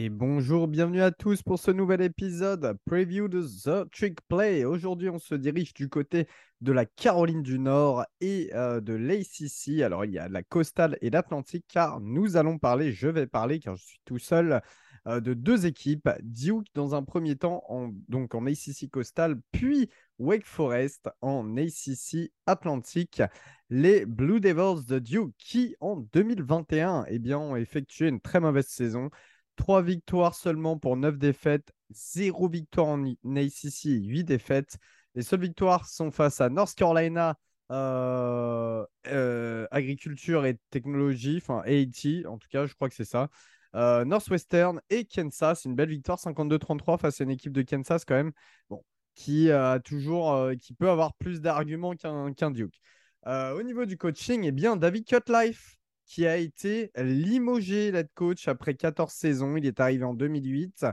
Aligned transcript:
Et 0.00 0.10
bonjour, 0.10 0.68
bienvenue 0.68 1.02
à 1.02 1.10
tous 1.10 1.42
pour 1.42 1.58
ce 1.58 1.72
nouvel 1.72 2.02
épisode 2.02 2.78
preview 2.84 3.26
de 3.26 3.42
The 3.42 3.90
Trick 3.90 4.20
Play. 4.28 4.64
Aujourd'hui, 4.64 5.10
on 5.10 5.18
se 5.18 5.34
dirige 5.34 5.74
du 5.74 5.88
côté 5.88 6.28
de 6.60 6.70
la 6.70 6.86
Caroline 6.86 7.42
du 7.42 7.58
Nord 7.58 8.04
et 8.20 8.48
euh, 8.54 8.80
de 8.80 8.92
l'ACC. 8.92 9.82
Alors, 9.82 10.04
il 10.04 10.12
y 10.12 10.20
a 10.20 10.28
la 10.28 10.44
Coastal 10.44 10.98
et 11.00 11.10
l'Atlantique, 11.10 11.64
car 11.66 11.98
nous 11.98 12.36
allons 12.36 12.58
parler, 12.58 12.92
je 12.92 13.08
vais 13.08 13.26
parler, 13.26 13.58
car 13.58 13.74
je 13.74 13.84
suis 13.84 14.00
tout 14.04 14.20
seul, 14.20 14.62
euh, 15.08 15.18
de 15.18 15.34
deux 15.34 15.66
équipes. 15.66 16.08
Duke, 16.22 16.68
dans 16.74 16.94
un 16.94 17.02
premier 17.02 17.34
temps, 17.34 17.64
en, 17.68 17.90
donc 18.08 18.36
en 18.36 18.46
ACC 18.46 18.88
Coastal, 18.92 19.40
puis 19.50 19.90
Wake 20.20 20.46
Forest 20.46 21.10
en 21.22 21.56
ACC 21.56 22.30
Atlantique. 22.46 23.20
Les 23.68 24.06
Blue 24.06 24.38
Devils 24.38 24.86
de 24.86 25.00
Duke, 25.00 25.34
qui 25.38 25.74
en 25.80 25.96
2021 26.12 27.06
eh 27.08 27.18
bien, 27.18 27.38
ont 27.40 27.56
effectué 27.56 28.06
une 28.06 28.20
très 28.20 28.38
mauvaise 28.38 28.68
saison. 28.68 29.10
3 29.58 29.82
victoires 29.82 30.34
seulement 30.34 30.78
pour 30.78 30.96
9 30.96 31.18
défaites, 31.18 31.72
0 31.90 32.48
victoire 32.48 32.86
en 32.86 33.04
ACC, 33.04 33.84
8 33.84 34.24
défaites. 34.24 34.78
Les 35.14 35.22
seules 35.22 35.40
victoires 35.40 35.86
sont 35.86 36.10
face 36.10 36.40
à 36.40 36.48
North 36.48 36.74
Carolina, 36.74 37.36
euh, 37.70 38.86
euh, 39.08 39.66
Agriculture 39.70 40.46
et 40.46 40.58
Technologie, 40.70 41.38
enfin 41.42 41.62
AIT, 41.66 42.24
en 42.26 42.38
tout 42.38 42.48
cas, 42.48 42.66
je 42.66 42.74
crois 42.74 42.88
que 42.88 42.94
c'est 42.94 43.04
ça. 43.04 43.28
Euh, 43.74 44.04
Northwestern 44.04 44.80
et 44.90 45.04
Kansas, 45.04 45.64
une 45.64 45.74
belle 45.74 45.90
victoire 45.90 46.18
52-33 46.18 46.98
face 46.98 47.20
à 47.20 47.24
une 47.24 47.30
équipe 47.30 47.52
de 47.52 47.62
Kansas 47.62 48.04
quand 48.04 48.14
même, 48.14 48.32
bon, 48.70 48.82
qui 49.14 49.50
a 49.50 49.80
toujours, 49.80 50.50
qui 50.60 50.72
peut 50.72 50.88
avoir 50.88 51.14
plus 51.16 51.40
d'arguments 51.40 51.94
qu'un 51.94 52.50
Duke. 52.50 52.80
au 53.26 53.62
niveau 53.62 53.84
du 53.84 53.98
coaching, 53.98 54.44
eh 54.44 54.52
bien, 54.52 54.76
David 54.76 55.04
Cutlife, 55.06 55.77
qui 56.08 56.26
a 56.26 56.38
été 56.38 56.90
limogé 56.96 57.88
head 57.88 58.08
coach 58.14 58.48
après 58.48 58.74
14 58.74 59.12
saisons. 59.12 59.56
Il 59.56 59.66
est 59.66 59.78
arrivé 59.78 60.04
en 60.04 60.14
2008. 60.14 60.86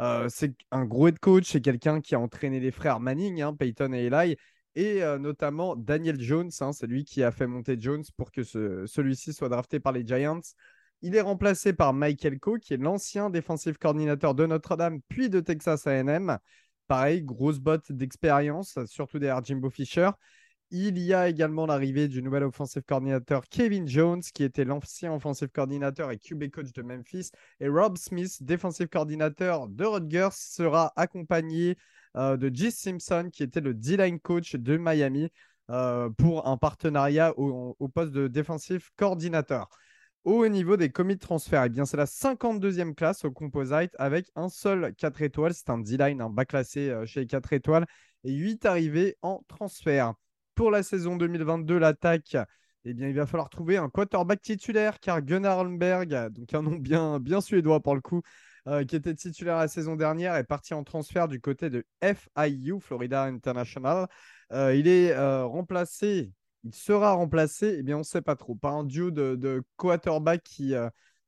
Euh, 0.00 0.28
c'est 0.30 0.54
un 0.70 0.86
gros 0.86 1.08
head 1.08 1.18
coach, 1.18 1.50
c'est 1.50 1.60
quelqu'un 1.60 2.00
qui 2.00 2.14
a 2.14 2.20
entraîné 2.20 2.60
les 2.60 2.70
frères 2.70 3.00
Manning, 3.00 3.42
hein, 3.42 3.54
Peyton 3.54 3.92
et 3.92 4.06
Eli, 4.06 4.36
et 4.76 5.02
euh, 5.02 5.18
notamment 5.18 5.76
Daniel 5.76 6.18
Jones. 6.18 6.50
Hein, 6.60 6.72
c'est 6.72 6.86
lui 6.86 7.04
qui 7.04 7.22
a 7.22 7.32
fait 7.32 7.48
monter 7.48 7.76
Jones 7.78 8.04
pour 8.16 8.30
que 8.30 8.42
celui-ci 8.44 9.34
soit 9.34 9.50
drafté 9.50 9.80
par 9.80 9.92
les 9.92 10.06
Giants. 10.06 10.40
Il 11.02 11.16
est 11.16 11.20
remplacé 11.20 11.72
par 11.72 11.92
Michael 11.92 12.38
Coe, 12.38 12.58
qui 12.58 12.74
est 12.74 12.78
l'ancien 12.78 13.28
défensif 13.28 13.76
coordinateur 13.76 14.34
de 14.34 14.46
Notre-Dame, 14.46 15.00
puis 15.08 15.28
de 15.28 15.40
Texas 15.40 15.86
AM. 15.86 16.38
Pareil, 16.86 17.22
grosse 17.22 17.58
botte 17.58 17.90
d'expérience, 17.90 18.78
surtout 18.86 19.18
derrière 19.18 19.44
Jimbo 19.44 19.68
Fisher. 19.68 20.10
Il 20.72 20.98
y 20.98 21.12
a 21.14 21.28
également 21.28 21.66
l'arrivée 21.66 22.06
du 22.06 22.22
nouvel 22.22 22.44
offensive 22.44 22.82
coordinateur 22.82 23.42
Kevin 23.48 23.88
Jones, 23.88 24.22
qui 24.22 24.44
était 24.44 24.64
l'ancien 24.64 25.12
offensive 25.12 25.48
coordinateur 25.48 26.12
et 26.12 26.18
QB 26.18 26.48
coach 26.50 26.72
de 26.72 26.82
Memphis. 26.82 27.32
Et 27.58 27.68
Rob 27.68 27.98
Smith, 27.98 28.40
défensif 28.40 28.86
coordinateur 28.88 29.66
de 29.68 29.84
Rutgers, 29.84 30.28
sera 30.32 30.92
accompagné 30.94 31.76
euh, 32.16 32.36
de 32.36 32.54
G. 32.54 32.70
Simpson, 32.70 33.30
qui 33.32 33.42
était 33.42 33.60
le 33.60 33.74
D-line 33.74 34.20
coach 34.20 34.54
de 34.54 34.76
Miami, 34.76 35.30
euh, 35.70 36.08
pour 36.10 36.46
un 36.46 36.56
partenariat 36.56 37.36
au, 37.36 37.88
poste 37.88 38.12
de 38.12 38.28
défensif 38.28 38.90
coordinateur. 38.96 39.68
Au 40.22 40.46
niveau 40.46 40.76
des 40.76 40.90
commits 40.90 41.16
de 41.16 41.20
transfert, 41.20 41.64
eh 41.64 41.84
c'est 41.84 41.96
la 41.96 42.06
52e 42.06 42.94
classe 42.94 43.24
au 43.24 43.32
Composite 43.32 43.90
avec 43.98 44.30
un 44.36 44.48
seul 44.48 44.94
4 44.94 45.22
étoiles. 45.22 45.54
C'est 45.54 45.70
un 45.70 45.78
D-line, 45.78 46.20
un 46.20 46.30
bas 46.30 46.44
classé 46.44 46.90
euh, 46.90 47.06
chez 47.06 47.20
les 47.20 47.26
4 47.26 47.54
étoiles 47.54 47.86
et 48.22 48.32
8 48.32 48.66
arrivées 48.66 49.16
en 49.22 49.42
transfert 49.48 50.14
pour 50.60 50.70
la 50.70 50.82
saison 50.82 51.16
2022, 51.16 51.78
l'attaque, 51.78 52.36
eh 52.84 52.92
bien, 52.92 53.08
il 53.08 53.14
va 53.14 53.24
falloir 53.24 53.48
trouver 53.48 53.78
un 53.78 53.88
quarterback 53.88 54.42
titulaire 54.42 55.00
car 55.00 55.22
Gunnar 55.22 55.56
Holmberg, 55.56 56.30
donc 56.32 56.52
un 56.52 56.60
nom 56.60 56.76
bien, 56.76 57.18
bien 57.18 57.40
suédois 57.40 57.80
pour 57.80 57.94
le 57.94 58.02
coup, 58.02 58.20
euh, 58.66 58.84
qui 58.84 58.94
était 58.94 59.14
titulaire 59.14 59.56
la 59.56 59.68
saison 59.68 59.96
dernière, 59.96 60.34
est 60.34 60.44
parti 60.44 60.74
en 60.74 60.84
transfert 60.84 61.28
du 61.28 61.40
côté 61.40 61.70
de 61.70 61.86
FIU, 62.02 62.78
Florida 62.78 63.22
International. 63.22 64.06
Euh, 64.52 64.74
il 64.74 64.86
est 64.86 65.12
euh, 65.12 65.46
remplacé, 65.46 66.30
il 66.64 66.74
sera 66.74 67.14
remplacé, 67.14 67.76
eh 67.78 67.82
bien, 67.82 67.96
on 67.96 68.00
ne 68.00 68.04
sait 68.04 68.20
pas 68.20 68.36
trop, 68.36 68.54
par 68.54 68.74
un 68.74 68.84
duo 68.84 69.10
de, 69.10 69.36
de 69.36 69.62
quarterback 69.78 70.42
qui 70.42 70.74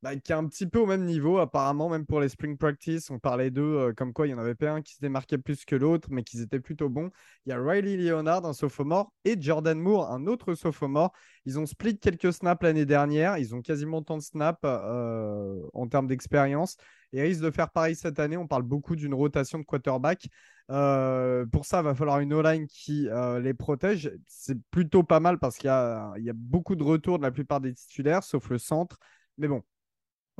bah, 0.02 0.16
qui 0.16 0.32
est 0.32 0.34
un 0.34 0.46
petit 0.48 0.66
peu 0.66 0.80
au 0.80 0.86
même 0.86 1.04
niveau, 1.04 1.38
apparemment, 1.38 1.88
même 1.88 2.06
pour 2.06 2.20
les 2.20 2.28
spring 2.28 2.56
practice. 2.56 3.08
On 3.10 3.20
parlait 3.20 3.52
d'eux 3.52 3.62
euh, 3.62 3.92
comme 3.92 4.12
quoi 4.12 4.26
il 4.26 4.30
y 4.30 4.34
en 4.34 4.38
avait 4.38 4.56
pas 4.56 4.72
un 4.72 4.82
qui 4.82 4.94
se 4.94 5.00
démarquait 5.00 5.38
plus 5.38 5.64
que 5.64 5.76
l'autre, 5.76 6.08
mais 6.10 6.24
qu'ils 6.24 6.40
étaient 6.40 6.58
plutôt 6.58 6.88
bons. 6.88 7.10
Il 7.46 7.50
y 7.50 7.52
a 7.52 7.62
Riley 7.62 7.96
Leonard, 7.96 8.44
un 8.44 8.52
sophomore, 8.52 9.12
et 9.24 9.40
Jordan 9.40 9.78
Moore, 9.78 10.10
un 10.10 10.26
autre 10.26 10.54
sophomore. 10.54 11.12
Ils 11.46 11.60
ont 11.60 11.66
split 11.66 12.00
quelques 12.00 12.32
snaps 12.32 12.64
l'année 12.64 12.84
dernière. 12.84 13.38
Ils 13.38 13.54
ont 13.54 13.62
quasiment 13.62 14.02
tant 14.02 14.16
de 14.16 14.22
snaps 14.22 14.58
euh, 14.64 15.62
en 15.72 15.86
termes 15.86 16.08
d'expérience 16.08 16.76
et 17.12 17.22
risquent 17.22 17.44
de 17.44 17.52
faire 17.52 17.70
pareil 17.70 17.94
cette 17.94 18.18
année. 18.18 18.36
On 18.36 18.48
parle 18.48 18.64
beaucoup 18.64 18.96
d'une 18.96 19.14
rotation 19.14 19.60
de 19.60 19.64
quarterback. 19.64 20.26
Euh, 20.70 21.46
pour 21.46 21.64
ça, 21.64 21.78
il 21.78 21.84
va 21.84 21.94
falloir 21.94 22.18
une 22.18 22.32
O-line 22.32 22.66
qui 22.66 23.08
les 23.40 23.54
protège. 23.54 24.10
C'est 24.26 24.60
plutôt 24.72 25.04
pas 25.04 25.20
mal 25.20 25.38
parce 25.38 25.58
qu'il 25.58 25.68
y 25.68 26.22
y 26.22 26.30
a 26.30 26.34
beaucoup 26.34 26.74
de 26.74 26.82
retours 26.82 27.18
de 27.18 27.22
la 27.22 27.30
plupart 27.30 27.60
des 27.60 27.72
titulaires, 27.72 28.24
sauf 28.24 28.50
le 28.50 28.58
centre. 28.58 28.98
Mais 29.38 29.48
bon, 29.48 29.62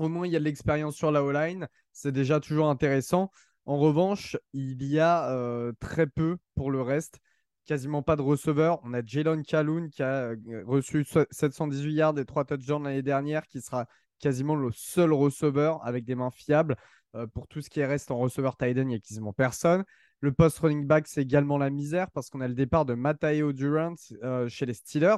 au 0.03 0.09
moins, 0.09 0.27
il 0.27 0.33
y 0.33 0.37
a 0.37 0.39
de 0.39 0.45
l'expérience 0.45 0.97
sur 0.97 1.11
la 1.11 1.23
O-line. 1.23 1.69
C'est 1.93 2.13
déjà 2.13 2.41
toujours 2.41 2.69
intéressant. 2.69 3.31
En 3.65 3.79
revanche, 3.79 4.37
il 4.53 4.83
y 4.83 4.99
a 4.99 5.31
euh, 5.31 5.73
très 5.81 6.07
peu 6.07 6.39
pour 6.55 6.71
le 6.71 6.83
reste. 6.83 7.19
Quasiment 7.65 8.03
pas 8.03 8.17
de 8.17 8.23
receveurs. 8.23 8.81
On 8.83 8.93
a 8.93 9.05
Jalen 9.05 9.45
Calhoun 9.45 9.89
qui 9.91 10.03
a 10.03 10.33
euh, 10.33 10.63
reçu 10.67 11.07
718 11.31 11.93
yards 11.95 12.19
et 12.19 12.25
3 12.25 12.45
touchdowns 12.45 12.85
l'année 12.85 13.03
dernière, 13.03 13.47
qui 13.47 13.61
sera 13.61 13.87
quasiment 14.19 14.57
le 14.57 14.71
seul 14.73 15.13
receveur 15.13 15.85
avec 15.87 16.05
des 16.05 16.15
mains 16.15 16.31
fiables. 16.31 16.77
Euh, 17.15 17.27
pour 17.27 17.47
tout 17.47 17.61
ce 17.61 17.69
qui 17.69 17.84
reste 17.84 18.11
en 18.11 18.17
receveur 18.17 18.57
tight 18.57 18.77
il 18.77 18.87
n'y 18.87 18.95
a 18.95 18.99
quasiment 18.99 19.33
personne. 19.33 19.84
Le 20.22 20.31
post 20.31 20.60
running 20.60 20.87
back, 20.87 21.09
c'est 21.09 21.21
également 21.21 21.59
la 21.59 21.69
misère 21.69 22.09
parce 22.12 22.31
qu'on 22.31 22.41
a 22.41 22.47
le 22.47 22.55
départ 22.55 22.84
de 22.84 22.94
Matteo 22.94 23.53
Durant 23.53 23.97
euh, 24.22 24.49
chez 24.49 24.66
les 24.66 24.75
Steelers 24.75 25.16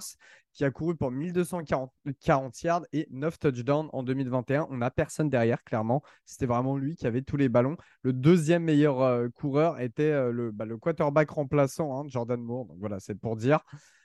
qui 0.55 0.65
a 0.65 0.71
couru 0.71 0.97
pour 0.97 1.11
1240 1.11 2.63
yards 2.63 2.87
et 2.95 3.07
9 3.11 3.39
touchdowns 3.39 3.91
en 3.93 4.03
2021. 4.03 4.67
On 4.71 4.79
n'a 4.79 4.91
personne 4.91 5.29
derrière, 5.29 5.63
clairement. 5.63 6.03
C'était 6.25 6.47
vraiment 6.47 6.79
lui 6.79 6.97
qui 6.97 7.07
avait 7.07 7.21
tous 7.21 7.37
les 7.37 7.51
ballons. 7.51 7.77
Le 8.01 8.15
deuxième 8.15 8.65
meilleur 8.65 9.03
euh, 9.03 9.29
coureur 9.29 9.79
était 9.79 10.11
euh, 10.11 10.51
bah, 10.55 10.65
le, 10.65 10.79
quarterback 10.79 11.29
remplaçant, 11.29 12.01
hein, 12.01 12.07
Jordan 12.09 12.41
Moore. 12.41 12.65
Donc 12.65 12.79
voilà, 12.81 12.99
c'est 12.99 13.15
pour 13.15 13.37
dire. 13.37 13.61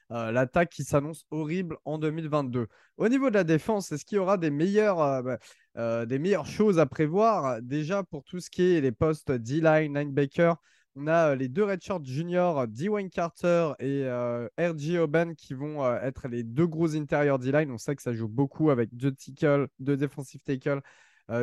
l'attaque 0.10 0.70
qui 0.70 0.84
s'annonce 0.84 1.26
horrible 1.32 1.78
en 1.86 1.98
2022. 1.98 2.68
Au 2.98 3.08
niveau 3.08 3.30
de 3.30 3.36
la 3.36 3.46
défense, 3.46 3.94
est-ce 3.94 4.04
qu'il 4.04 4.18
y 4.18 4.20
aura 4.20 4.36
des 4.36 4.50
meilleures, 4.50 5.24
bah, 5.24 6.06
des 6.06 6.20
meilleures 6.20 6.48
choses 6.48 6.78
à 6.78 6.86
prévoir 6.86 7.62
Déjà 7.62 8.04
pour 8.04 8.26
tout 8.26 8.42
ce 8.42 8.50
qui 8.50 8.64
est 8.64 8.82
les 8.82 8.92
postes 8.92 9.32
D-line, 9.32 9.94
linebacker, 9.94 10.58
on 11.00 11.08
a 11.08 11.32
euh, 11.32 11.36
les 11.36 11.48
deux 11.48 11.64
redshirts 11.64 12.06
juniors, 12.06 12.68
Dwayne 12.68 13.10
Carter 13.10 13.72
et 13.80 14.04
euh, 14.04 14.48
R.J. 14.58 14.98
Oben, 14.98 15.36
qui 15.36 15.54
vont 15.54 15.86
euh, 15.86 15.98
être 16.02 16.28
les 16.28 16.44
deux 16.44 16.68
gros 16.68 16.96
intérieurs 16.96 17.40
D-line. 17.40 17.72
On 17.72 17.78
sait 17.78 17.96
que 17.96 18.02
ça 18.02 18.14
joue 18.14 18.28
beaucoup 18.28 18.70
avec 18.70 18.94
deux 18.96 19.12
tackles, 19.14 19.68
deux 19.80 19.96
defensive 19.98 20.42
tackles, 20.42 20.82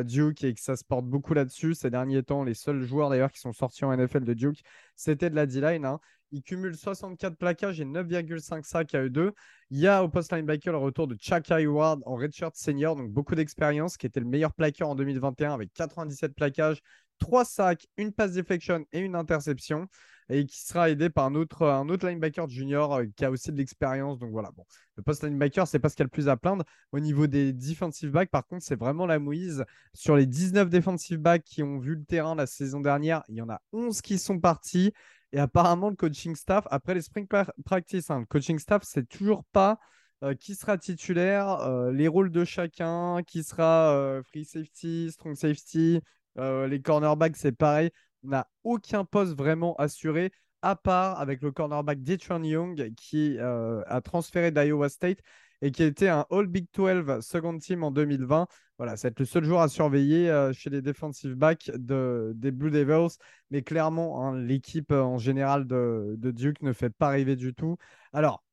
Duke, 0.03 0.43
et 0.43 0.53
que 0.53 0.59
ça 0.59 0.75
se 0.75 0.83
porte 0.83 1.05
beaucoup 1.05 1.33
là-dessus. 1.33 1.73
Ces 1.73 1.89
derniers 1.89 2.21
temps, 2.21 2.43
les 2.43 2.53
seuls 2.53 2.81
joueurs 2.81 3.09
d'ailleurs 3.09 3.31
qui 3.31 3.39
sont 3.39 3.53
sortis 3.53 3.85
en 3.85 3.95
NFL 3.95 4.25
de 4.25 4.33
Duke, 4.33 4.61
c'était 4.97 5.29
de 5.29 5.35
la 5.35 5.45
D-line. 5.45 5.97
Ils 6.31 6.43
cumulent 6.43 6.75
64 6.75 7.37
plaquages 7.37 7.79
et 7.79 7.85
9,5 7.85 8.63
sacs 8.63 8.93
à 8.95 9.03
eux 9.03 9.09
deux. 9.09 9.31
Il 9.69 9.79
y 9.79 9.87
a 9.87 10.03
au 10.03 10.09
post 10.09 10.33
linebacker 10.33 10.73
le 10.73 10.77
retour 10.77 11.07
de 11.07 11.15
Chuck 11.15 11.49
Hayward 11.49 12.01
en 12.05 12.15
redshirt 12.15 12.53
senior, 12.57 12.97
donc 12.97 13.11
beaucoup 13.11 13.33
d'expérience, 13.33 13.95
qui 13.95 14.07
était 14.07 14.19
le 14.19 14.25
meilleur 14.25 14.53
plaqueur 14.53 14.89
en 14.89 14.95
2021 14.95 15.53
avec 15.53 15.71
97 15.73 16.35
plaquages, 16.35 16.81
trois 17.17 17.45
sacs, 17.45 17.87
une 17.97 18.13
passe 18.13 18.33
deflection 18.33 18.85
et 18.91 18.99
une 18.99 19.15
interception. 19.15 19.87
Et 20.29 20.45
qui 20.45 20.59
sera 20.59 20.89
aidé 20.89 21.09
par 21.09 21.25
un 21.25 21.35
autre, 21.35 21.65
autre 21.89 22.07
linebacker 22.07 22.49
junior 22.49 22.95
euh, 22.95 23.05
qui 23.15 23.23
a 23.23 23.31
aussi 23.31 23.51
de 23.51 23.57
l'expérience. 23.57 24.19
Donc 24.19 24.31
voilà. 24.31 24.51
Le 24.97 25.03
post 25.03 25.23
linebacker, 25.23 25.65
c'est 25.67 25.79
pas 25.79 25.87
ce 25.87 25.95
qu'il 25.95 26.01
y 26.01 26.03
a 26.03 26.07
le 26.07 26.09
plus 26.09 26.27
à 26.27 26.35
plaindre. 26.35 26.65
Au 26.91 26.99
niveau 26.99 27.27
des 27.27 27.53
defensive 27.53 28.11
backs, 28.11 28.29
par 28.29 28.45
contre, 28.45 28.65
c'est 28.65 28.77
vraiment 28.77 29.05
la 29.05 29.19
mouise. 29.19 29.63
Sur 29.93 30.17
les 30.17 30.25
19 30.25 30.69
defensive 30.69 31.19
backs 31.19 31.43
qui 31.45 31.63
ont 31.63 31.79
vu 31.79 31.95
le 31.95 32.03
terrain 32.03 32.35
la 32.35 32.45
saison 32.45 32.81
dernière, 32.81 33.23
il 33.29 33.35
y 33.35 33.41
en 33.41 33.49
a 33.49 33.61
11 33.71 34.01
qui 34.01 34.17
sont 34.17 34.37
partis. 34.39 34.91
Et 35.31 35.39
apparemment, 35.39 35.89
le 35.89 35.95
coaching 35.95 36.35
staff, 36.35 36.67
après 36.71 36.93
les 36.93 37.01
spring 37.01 37.25
practice, 37.63 38.09
hein, 38.09 38.19
le 38.19 38.25
coaching 38.25 38.59
staff, 38.59 38.83
c'est 38.83 39.07
toujours 39.07 39.45
pas 39.53 39.79
euh, 40.23 40.33
qui 40.33 40.55
sera 40.55 40.77
titulaire, 40.77 41.61
euh, 41.61 41.91
les 41.93 42.09
rôles 42.09 42.31
de 42.31 42.43
chacun, 42.43 43.21
qui 43.23 43.43
sera 43.43 44.21
free 44.25 44.43
safety, 44.43 45.09
strong 45.11 45.35
safety, 45.35 46.01
euh, 46.39 46.67
les 46.67 46.81
cornerbacks, 46.81 47.37
c'est 47.37 47.51
pareil. 47.51 47.91
On 48.23 48.29
n'a 48.29 48.47
aucun 48.63 49.05
poste 49.05 49.37
vraiment 49.37 49.75
assuré, 49.75 50.31
à 50.61 50.75
part 50.75 51.19
avec 51.19 51.41
le 51.41 51.51
cornerback 51.51 52.03
Detron 52.03 52.43
Young 52.43 52.93
qui 52.95 53.37
a 53.39 54.01
transféré 54.01 54.51
d'Iowa 54.51 54.89
State 54.89 55.19
et 55.61 55.71
qui 55.71 55.83
était 55.83 56.09
un 56.09 56.25
All 56.31 56.47
Big 56.47 56.67
12 56.73 57.21
second 57.21 57.57
team 57.57 57.83
en 57.83 57.91
2020. 57.91 58.47
Voilà, 58.77 58.95
c'est 58.95 59.17
le 59.17 59.25
seul 59.25 59.43
joueur 59.43 59.61
à 59.61 59.69
surveiller 59.69 60.29
euh, 60.29 60.53
chez 60.53 60.69
les 60.69 60.81
defensive 60.81 61.33
backs 61.33 61.71
de, 61.73 62.33
des 62.35 62.51
Blue 62.51 62.69
Devils. 62.69 63.17
Mais 63.49 63.63
clairement, 63.63 64.23
hein, 64.23 64.37
l'équipe 64.37 64.91
euh, 64.91 65.01
en 65.01 65.17
général 65.17 65.65
de, 65.65 66.15
Duke 66.17 66.61
ne 66.61 66.73
fait 66.73 66.91
pas 66.91 67.09
rêver 67.09 67.35
du 67.35 67.55
tout. 67.55 67.77
Alors, 68.13 68.43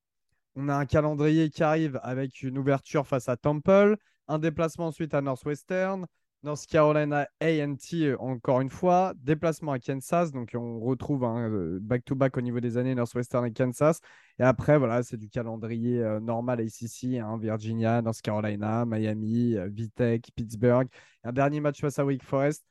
on 0.57 0.69
a 0.69 0.75
un 0.75 0.87
calendrier 0.87 1.51
qui 1.51 1.63
arrive 1.63 2.01
avec 2.03 2.43
une 2.43 2.57
ouverture 2.57 3.07
face 3.07 3.29
à 3.29 3.37
Temple, 3.37 3.97
un 4.29 4.39
déplacement 4.39 4.87
ensuite 4.87 5.13
à 5.13 5.21
Northwestern, 5.21 6.07
North 6.45 6.67
Carolina 6.67 7.27
A&T 7.41 8.07
euh, 8.07 8.17
encore 8.21 8.61
une 8.61 8.69
fois, 8.69 9.15
déplacement 9.17 9.73
à 9.73 9.79
Kansas, 9.79 10.31
donc 10.31 10.51
on 10.55 10.79
retrouve 10.79 11.25
un 11.25 11.49
euh, 11.49 11.79
back-to-back 11.81 12.37
au 12.37 12.43
niveau 12.43 12.61
des 12.61 12.77
années 12.77 12.95
Northwestern 12.95 13.47
et 13.47 13.53
Kansas. 13.53 14.01
Et 14.39 14.43
après, 14.43 14.77
voilà, 14.77 15.03
c'est 15.03 15.17
du 15.17 15.31
calendrier 15.31 16.03
euh, 16.03 16.21
normal 16.21 16.61
ACC, 16.61 17.19
hein, 17.19 17.39
Virginia, 17.39 18.03
North 18.03 18.21
Carolina, 18.21 18.85
Miami, 18.85 19.57
Vitech, 19.71 20.31
Pittsburgh. 20.37 20.87
Un 21.25 21.33
dernier 21.33 21.61
match 21.61 21.81
face 21.81 21.99
à 21.99 22.05
Wake 22.05 22.23
Forest. 22.23 22.63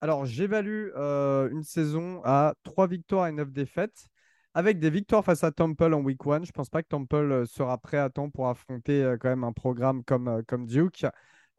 Alors, 0.00 0.26
j'évalue 0.26 0.88
une 0.96 1.62
saison 1.62 2.20
à 2.24 2.54
3 2.64 2.88
victoires 2.88 3.28
et 3.28 3.32
9 3.32 3.52
défaites, 3.52 4.08
avec 4.52 4.78
des 4.80 4.90
victoires 4.90 5.24
face 5.24 5.44
à 5.44 5.52
Temple 5.52 5.94
en 5.94 6.00
week 6.00 6.26
1. 6.26 6.42
Je 6.42 6.48
ne 6.48 6.52
pense 6.52 6.70
pas 6.70 6.82
que 6.82 6.88
Temple 6.88 7.46
sera 7.46 7.78
prêt 7.78 7.98
à 7.98 8.10
temps 8.10 8.30
pour 8.30 8.48
affronter 8.48 9.14
quand 9.20 9.28
même 9.28 9.44
un 9.44 9.52
programme 9.52 10.02
comme, 10.04 10.42
comme 10.46 10.66
Duke. 10.66 11.06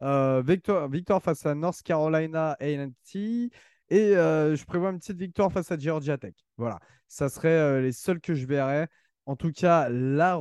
Euh, 0.02 0.42
victoire, 0.42 0.88
victoire, 0.88 1.22
face 1.22 1.44
à 1.46 1.54
North 1.54 1.82
Carolina 1.82 2.56
A&T. 2.60 3.50
Et 3.90 4.16
euh, 4.16 4.54
je 4.54 4.64
prévois 4.64 4.90
une 4.90 4.98
petite 4.98 5.18
victoire 5.18 5.52
face 5.52 5.72
à 5.72 5.78
Georgia 5.78 6.18
Tech. 6.18 6.34
Voilà, 6.56 6.78
ça 7.08 7.28
serait 7.28 7.48
euh, 7.48 7.80
les 7.80 7.92
seuls 7.92 8.20
que 8.20 8.34
je 8.34 8.46
verrais. 8.46 8.88
En 9.26 9.34
tout 9.36 9.50
cas, 9.52 9.88
la 9.88 10.40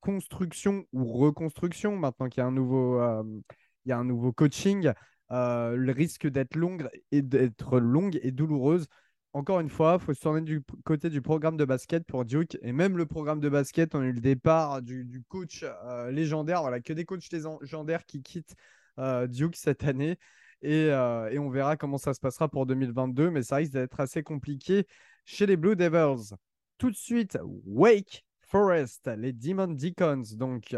construction 0.00 0.84
ou 0.92 1.04
reconstruction, 1.12 1.96
maintenant 1.96 2.28
qu'il 2.28 2.40
y 2.40 2.44
a 2.44 2.46
un 2.46 2.52
nouveau, 2.52 3.00
y 3.86 3.92
a 3.92 3.98
un 3.98 4.04
nouveau 4.04 4.32
coaching, 4.32 4.90
le 5.30 5.90
risque 5.92 6.26
d'être 6.26 6.56
longue 6.56 6.88
et 7.12 7.22
d'être 7.22 7.78
longue 7.78 8.18
et 8.22 8.32
douloureuse. 8.32 8.86
Encore 9.34 9.60
une 9.60 9.68
fois, 9.68 9.98
il 10.00 10.04
faut 10.04 10.14
se 10.14 10.20
tourner 10.20 10.42
du 10.42 10.62
côté 10.84 11.10
du 11.10 11.22
programme 11.22 11.56
de 11.56 11.64
basket 11.64 12.04
pour 12.06 12.24
Duke. 12.24 12.58
Et 12.62 12.72
même 12.72 12.96
le 12.96 13.06
programme 13.06 13.40
de 13.40 13.48
basket, 13.48 13.94
on 13.94 14.00
a 14.00 14.04
eu 14.04 14.12
le 14.12 14.20
départ 14.20 14.82
du, 14.82 15.22
coach 15.28 15.64
légendaire. 16.10 16.62
Voilà, 16.62 16.80
que 16.80 16.92
des 16.92 17.04
coachs 17.04 17.30
légendaires 17.32 18.04
qui 18.04 18.22
quittent 18.22 18.56
Duke 18.98 19.56
cette 19.56 19.84
année. 19.84 20.18
Euh, 20.64 21.28
et, 21.28 21.38
on 21.38 21.50
verra 21.50 21.76
comment 21.76 21.98
ça 21.98 22.14
se 22.14 22.20
passera 22.20 22.48
pour 22.48 22.66
2022. 22.66 23.30
Mais 23.30 23.42
ça 23.42 23.56
risque 23.56 23.72
d'être 23.72 24.00
assez 24.00 24.22
compliqué 24.22 24.86
chez 25.24 25.46
les 25.46 25.56
Blue 25.56 25.76
Devils. 25.76 26.34
Tout 26.78 26.90
de 26.90 26.96
suite, 26.96 27.38
Wake 27.66 28.24
Forest, 28.40 29.10
les 29.16 29.32
Demon 29.32 29.68
Deacons, 29.68 30.22
donc, 30.36 30.76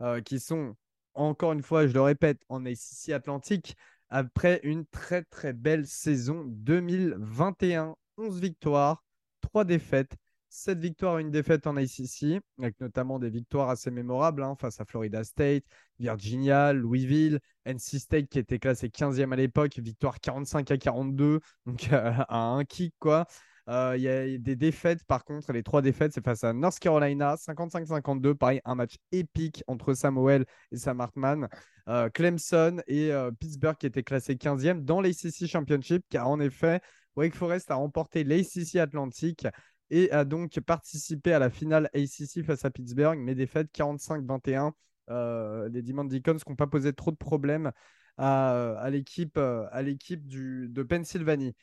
euh, 0.00 0.20
qui 0.20 0.40
sont, 0.40 0.74
encore 1.14 1.52
une 1.52 1.62
fois, 1.62 1.86
je 1.86 1.94
le 1.94 2.02
répète, 2.02 2.40
en 2.48 2.64
ACC 2.64 3.10
Atlantique, 3.10 3.76
après 4.08 4.60
une 4.62 4.86
très 4.86 5.22
très 5.24 5.52
belle 5.52 5.86
saison 5.86 6.44
2021. 6.46 7.94
11 8.16 8.40
victoires, 8.40 9.04
3 9.42 9.64
défaites, 9.64 10.16
7 10.48 10.78
victoires 10.78 11.18
une 11.18 11.30
défaite 11.30 11.66
en 11.66 11.76
ACC, 11.76 12.40
avec 12.58 12.80
notamment 12.80 13.18
des 13.18 13.30
victoires 13.30 13.68
assez 13.68 13.90
mémorables 13.90 14.42
hein, 14.42 14.54
face 14.58 14.80
à 14.80 14.84
Florida 14.84 15.24
State, 15.24 15.64
Virginia, 15.98 16.72
Louisville, 16.72 17.40
NC 17.66 17.98
State 17.98 18.28
qui 18.28 18.38
était 18.38 18.58
classé 18.58 18.88
15e 18.88 19.32
à 19.32 19.36
l'époque, 19.36 19.78
victoire 19.78 20.20
45 20.20 20.70
à 20.70 20.78
42, 20.78 21.40
donc 21.66 21.88
à 21.92 22.38
un 22.38 22.64
kick 22.64 22.94
quoi. 22.98 23.26
Euh, 23.68 23.94
il 23.96 24.02
y 24.02 24.08
a 24.08 24.38
des 24.38 24.56
défaites, 24.56 25.04
par 25.04 25.24
contre, 25.24 25.52
les 25.52 25.62
trois 25.62 25.82
défaites, 25.82 26.12
c'est 26.14 26.24
face 26.24 26.42
à 26.42 26.54
North 26.54 26.78
Carolina, 26.78 27.34
55-52, 27.36 28.34
pareil, 28.34 28.60
un 28.64 28.74
match 28.74 28.96
épique 29.12 29.62
entre 29.66 29.92
Samuel 29.92 30.46
et 30.72 30.78
Sam 30.78 31.00
Hartman. 31.02 31.48
Euh, 31.88 32.08
Clemson 32.08 32.82
et 32.86 33.12
euh, 33.12 33.30
Pittsburgh 33.30 33.76
qui 33.76 33.86
étaient 33.86 34.02
classés 34.02 34.36
15e 34.36 34.84
dans 34.84 35.02
l'ACC 35.02 35.46
Championship, 35.46 36.02
car 36.08 36.28
en 36.28 36.40
effet, 36.40 36.80
Wake 37.16 37.34
Forest 37.34 37.70
a 37.70 37.74
remporté 37.74 38.24
l'ACC 38.24 38.76
Atlantique 38.76 39.46
et 39.90 40.10
a 40.10 40.24
donc 40.24 40.58
participé 40.60 41.32
à 41.32 41.38
la 41.38 41.50
finale 41.50 41.90
ACC 41.94 42.44
face 42.44 42.64
à 42.64 42.70
Pittsburgh, 42.70 43.18
mais 43.18 43.34
défaite 43.34 43.68
45-21. 43.72 44.72
Euh, 45.10 45.68
les 45.70 45.82
Demon 45.82 46.04
Deacons 46.04 46.36
qui 46.36 46.50
n'ont 46.50 46.56
pas 46.56 46.66
posé 46.66 46.92
trop 46.92 47.10
de 47.10 47.16
problèmes 47.16 47.72
à, 48.18 48.88
l'équipe 48.90 49.38
à 49.38 49.82
l'équipe 49.82 50.26
de 50.26 50.82
Pennsylvanie. 50.82 51.54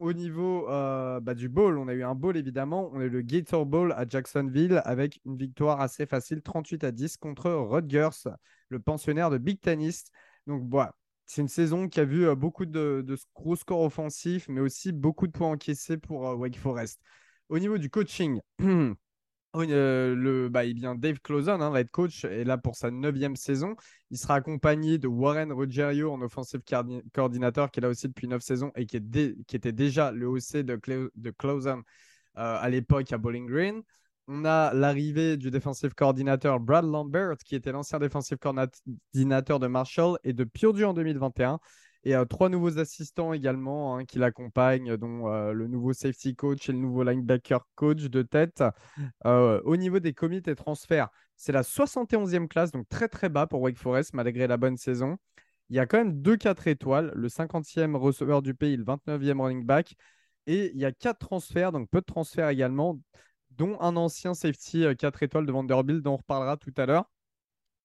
Au 0.00 0.12
niveau 0.12 0.68
euh, 0.68 1.20
bah, 1.20 1.34
du 1.34 1.48
bowl, 1.48 1.78
on 1.78 1.86
a 1.86 1.94
eu 1.94 2.02
un 2.02 2.14
bowl 2.16 2.36
évidemment. 2.36 2.90
On 2.92 3.00
a 3.00 3.04
eu 3.04 3.08
le 3.08 3.22
Gator 3.22 3.64
Bowl 3.64 3.92
à 3.92 4.06
Jacksonville 4.08 4.82
avec 4.84 5.20
une 5.24 5.36
victoire 5.36 5.80
assez 5.80 6.04
facile, 6.04 6.42
38 6.42 6.84
à 6.84 6.90
10 6.92 7.16
contre 7.16 7.50
Rutgers, 7.50 8.28
le 8.70 8.80
pensionnaire 8.80 9.30
de 9.30 9.38
Big 9.38 9.60
Tennis. 9.60 10.04
Donc 10.46 10.68
c'est 11.26 11.42
une 11.42 11.48
saison 11.48 11.88
qui 11.88 12.00
a 12.00 12.04
vu 12.04 12.26
euh, 12.26 12.34
beaucoup 12.34 12.66
de, 12.66 13.06
gros 13.34 13.56
scores 13.56 13.82
offensifs, 13.82 14.48
mais 14.48 14.60
aussi 14.60 14.90
beaucoup 14.92 15.28
de 15.28 15.32
points 15.32 15.52
encaissés 15.52 15.96
pour 15.96 16.22
Wake 16.38 16.58
Forest. 16.58 17.00
Au 17.54 17.60
niveau 17.60 17.78
du 17.78 17.88
coaching, 17.88 18.40
euh, 18.62 20.14
le, 20.16 20.48
bah, 20.48 20.64
Dave 20.96 21.20
Clausen, 21.20 21.62
hein, 21.62 21.70
va 21.70 21.78
être 21.78 21.92
coach, 21.92 22.24
et 22.24 22.42
là 22.42 22.58
pour 22.58 22.74
sa 22.74 22.90
neuvième 22.90 23.36
saison. 23.36 23.76
Il 24.10 24.18
sera 24.18 24.34
accompagné 24.34 24.98
de 24.98 25.06
Warren 25.06 25.52
Ruggiero 25.52 26.12
en 26.12 26.20
offensive 26.20 26.62
coordinateur, 27.12 27.70
qui 27.70 27.78
est 27.78 27.82
là 27.82 27.90
aussi 27.90 28.08
depuis 28.08 28.26
neuf 28.26 28.42
saisons 28.42 28.72
et 28.74 28.86
qui, 28.86 28.96
était 28.96 29.70
déjà 29.70 30.10
le 30.10 30.26
OC 30.26 30.64
de, 30.64 31.30
Clausen 31.30 31.78
euh, 31.78 31.82
à 32.34 32.68
l'époque 32.70 33.12
à 33.12 33.18
Bowling 33.18 33.46
Green. 33.46 33.82
On 34.26 34.44
a 34.44 34.74
l'arrivée 34.74 35.36
du 35.36 35.52
défensif 35.52 35.94
coordinateur 35.94 36.58
Brad 36.58 36.84
Lambert, 36.84 37.36
qui 37.36 37.54
était 37.54 37.70
l'ancien 37.70 38.00
défensif 38.00 38.36
coordinateur 38.38 39.60
de 39.60 39.68
Marshall 39.68 40.18
et 40.24 40.32
de 40.32 40.42
Purdue 40.42 40.86
en 40.86 40.92
2021. 40.92 41.60
Et 42.04 42.14
trois 42.28 42.50
nouveaux 42.50 42.78
assistants 42.78 43.32
également 43.32 43.96
hein, 43.96 44.04
qui 44.04 44.18
l'accompagnent, 44.18 44.96
dont 44.96 45.26
le 45.52 45.66
nouveau 45.66 45.92
safety 45.92 46.36
coach 46.36 46.68
et 46.68 46.72
le 46.72 46.78
nouveau 46.78 47.02
linebacker 47.02 47.66
coach 47.74 48.02
de 48.02 48.22
tête. 48.22 48.62
Au 49.24 49.76
niveau 49.76 50.00
des 50.00 50.12
commits 50.12 50.42
et 50.46 50.54
transferts, 50.54 51.08
c'est 51.36 51.52
la 51.52 51.62
71e 51.62 52.46
classe, 52.46 52.70
donc 52.70 52.88
très 52.88 53.08
très 53.08 53.28
bas 53.28 53.46
pour 53.46 53.62
Wake 53.62 53.78
Forest 53.78 54.12
malgré 54.14 54.46
la 54.46 54.56
bonne 54.56 54.76
saison. 54.76 55.16
Il 55.70 55.76
y 55.76 55.78
a 55.78 55.86
quand 55.86 55.96
même 55.96 56.20
deux 56.20 56.36
4 56.36 56.68
étoiles, 56.68 57.10
le 57.14 57.28
50e 57.28 57.96
receveur 57.96 58.42
du 58.42 58.54
pays, 58.54 58.76
le 58.76 58.84
29e 58.84 59.40
running 59.40 59.64
back. 59.64 59.94
Et 60.46 60.70
il 60.74 60.78
y 60.78 60.84
a 60.84 60.92
quatre 60.92 61.20
transferts, 61.20 61.72
donc 61.72 61.88
peu 61.88 62.00
de 62.00 62.04
transferts 62.04 62.50
également, 62.50 63.00
dont 63.52 63.80
un 63.80 63.96
ancien 63.96 64.34
safety 64.34 64.84
4 64.98 65.22
étoiles 65.22 65.46
de 65.46 65.52
Vanderbilt 65.52 66.02
dont 66.02 66.12
on 66.12 66.16
reparlera 66.18 66.58
tout 66.58 66.74
à 66.76 66.84
l'heure. 66.84 67.10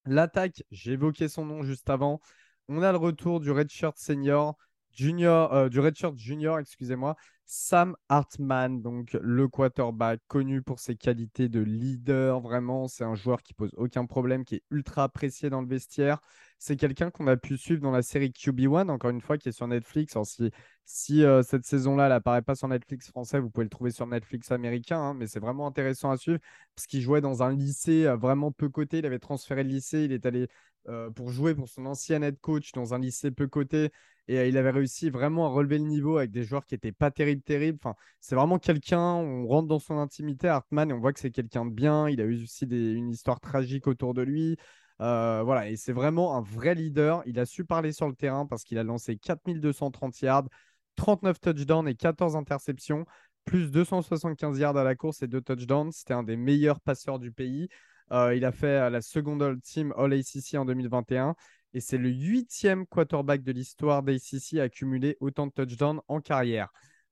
L'attaque, 0.06 0.64
j'ai 0.72 0.98
son 1.30 1.46
nom 1.46 1.64
juste 1.64 1.90
avant, 1.90 2.20
on 2.70 2.82
a 2.84 2.92
le 2.92 2.98
retour 2.98 3.40
du 3.40 3.52
redshirt 3.52 3.98
senior, 3.98 4.56
junior, 4.92 5.52
euh, 5.54 5.70
du 5.70 5.80
redshirt 5.80 6.16
junior, 6.18 6.60
excusez-moi, 6.60 7.16
Sam 7.46 7.96
Hartman, 8.10 8.82
donc 8.82 9.18
le 9.20 9.48
quarterback 9.48 10.22
connu 10.28 10.62
pour 10.62 10.80
ses 10.80 10.96
qualités 10.96 11.50
de 11.50 11.62
leader. 11.62 12.40
Vraiment, 12.40 12.88
c'est 12.88 13.04
un 13.04 13.16
joueur 13.16 13.42
qui 13.42 13.56
pose 13.56 13.72
aucun 13.76 14.06
problème, 14.06 14.46
qui 14.46 14.56
est 14.56 14.64
ultra 14.70 15.04
apprécié 15.04 15.50
dans 15.50 15.62
le 15.62 15.68
vestiaire. 15.68 16.22
C'est 16.60 16.76
quelqu'un 16.76 17.10
qu'on 17.10 17.28
a 17.28 17.38
pu 17.38 17.58
suivre 17.58 17.82
dans 17.82 17.92
la 17.92 18.02
série 18.02 18.32
QB1, 18.32 18.90
encore 18.90 19.12
une 19.12 19.22
fois, 19.22 19.38
qui 19.38 19.48
est 19.48 19.54
sur 19.54 19.68
Netflix. 19.68 20.18
si, 20.26 20.52
si 20.84 21.24
euh, 21.24 21.42
cette 21.42 21.66
saison-là, 21.66 22.10
n'apparaît 22.10 22.42
pas 22.42 22.54
sur 22.56 22.68
Netflix 22.68 23.08
français, 23.08 23.40
vous 23.40 23.50
pouvez 23.50 23.64
le 23.64 23.70
trouver 23.70 23.92
sur 23.92 24.06
Netflix 24.08 24.52
américain. 24.52 25.00
Hein, 25.00 25.14
mais 25.14 25.26
c'est 25.26 25.40
vraiment 25.40 25.68
intéressant 25.68 26.12
à 26.12 26.18
suivre 26.18 26.40
parce 26.76 26.86
qu'il 26.86 27.02
jouait 27.02 27.22
dans 27.22 27.44
un 27.44 27.56
lycée 27.56 28.06
euh, 28.06 28.18
vraiment 28.18 28.52
peu 28.52 28.68
coté. 28.68 28.98
Il 29.00 29.06
avait 29.06 29.20
transféré 29.20 29.64
le 29.64 29.70
lycée. 29.70 30.04
Il 30.04 30.12
est 30.12 30.26
allé 30.26 30.50
euh, 30.90 31.10
pour 31.10 31.30
jouer 31.32 31.56
pour 31.56 31.70
son 31.70 31.86
ancien 31.86 32.22
head 32.22 32.38
coach 32.42 32.74
dans 32.74 32.94
un 32.94 33.00
lycée 33.00 33.32
peu 33.32 33.48
coté. 33.48 33.92
Et 34.28 34.48
il 34.50 34.58
avait 34.58 34.72
réussi 34.72 35.10
vraiment 35.10 35.46
à 35.46 35.50
relever 35.50 35.78
le 35.80 35.86
niveau 35.86 36.18
avec 36.18 36.30
des 36.32 36.44
joueurs 36.44 36.66
qui 36.66 36.76
n'étaient 36.76 36.92
pas 36.92 37.10
terribles, 37.10 37.42
terribles. 37.42 37.80
Enfin, 37.82 37.96
c'est 38.20 38.36
vraiment 38.36 38.60
quelqu'un, 38.60 39.00
on 39.00 39.48
rentre 39.48 39.68
dans 39.68 39.80
son 39.80 39.98
intimité, 39.98 40.48
Hartmann, 40.50 40.92
et 40.92 40.94
on 40.94 41.00
voit 41.00 41.14
que 41.14 41.20
c'est 41.20 41.32
quelqu'un 41.32 41.66
de 41.66 41.72
bien. 41.72 42.10
Il 42.10 42.22
a 42.22 42.26
eu 42.26 42.44
aussi 42.44 42.66
une 42.66 43.10
histoire 43.10 43.40
tragique 43.40 43.88
autour 43.88 44.14
de 44.14 44.22
lui. 44.22 44.58
Euh, 45.02 45.42
voilà, 45.44 45.70
et 45.70 45.76
c'est 45.76 45.94
vraiment 45.94 46.36
un 46.36 46.42
vrai 46.42 46.76
leader. 46.76 47.24
Il 47.26 47.40
a 47.40 47.46
su 47.46 47.66
parler 47.66 47.92
sur 47.92 48.08
le 48.08 48.16
terrain 48.16 48.46
parce 48.46 48.64
qu'il 48.64 48.78
a 48.78 48.84
lancé 48.84 49.18
4230 49.18 50.22
yards, 50.22 50.48
39 50.96 51.40
touchdowns 51.40 51.88
et 51.88 51.96
14 51.96 52.36
interceptions, 52.36 53.06
plus 53.46 53.72
275 53.72 54.60
yards 54.60 54.78
à 54.78 54.84
la 54.84 54.96
course 54.96 55.22
et 55.22 55.28
2 55.28 55.42
touchdowns. 55.42 55.92
C'était 55.92 56.14
un 56.14 56.24
des 56.24 56.38
meilleurs 56.38 56.82
passeurs 56.82 57.20
du 57.20 57.32
pays. 57.32 57.70
Euh, 58.12 58.36
il 58.36 58.44
a 58.44 58.52
fait 58.52 58.90
la 58.90 59.02
seconde 59.02 59.62
team 59.62 59.94
All 59.98 60.14
ACC 60.14 60.56
en 60.56 60.66
2021 60.66 61.36
et 61.74 61.80
c'est 61.80 61.98
le 61.98 62.10
huitième 62.10 62.86
quarterback 62.88 63.44
de 63.44 63.52
l'histoire 63.52 64.04
d'ACC 64.04 64.60
à 64.60 64.64
accumuler 64.64 65.18
autant 65.20 65.48
de 65.48 65.52
touchdowns 65.52 66.02
en 66.08 66.20
carrière. 66.20 66.70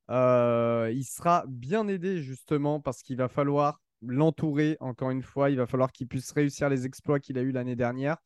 Euh, 0.10 0.92
il 0.94 1.04
sera 1.04 1.44
bien 1.48 1.88
aidé 1.88 2.22
justement 2.22 2.80
parce 2.80 3.02
qu'il 3.02 3.18
va 3.18 3.28
falloir 3.28 3.80
l'entourer 4.02 4.78
encore 4.80 5.12
une 5.12 5.24
fois. 5.24 5.50
Il 5.50 5.58
va 5.58 5.68
falloir 5.68 5.92
qu'il 5.92 6.08
puisse 6.08 6.32
réussir 6.32 6.70
les 6.70 6.86
exploits 6.86 7.20
qu'il 7.20 7.38
a 7.38 7.42
eu 7.42 7.52
l'année 7.52 7.76
dernière. 7.76 8.18